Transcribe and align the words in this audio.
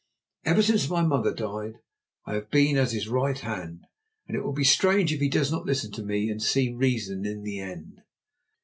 Ever 0.45 0.63
since 0.63 0.89
my 0.89 1.03
mother 1.03 1.31
died 1.31 1.75
I 2.25 2.33
have 2.33 2.49
been 2.49 2.75
as 2.75 2.91
his 2.91 3.07
right 3.07 3.37
hand, 3.37 3.85
and 4.25 4.35
it 4.35 4.41
will 4.41 4.51
be 4.51 4.63
strange 4.63 5.13
if 5.13 5.19
he 5.21 5.29
does 5.29 5.51
not 5.51 5.67
listen 5.67 5.91
to 5.91 6.01
me 6.01 6.27
and 6.27 6.41
see 6.41 6.73
reason 6.73 7.23
in 7.23 7.43
the 7.43 7.59
end." 7.59 8.01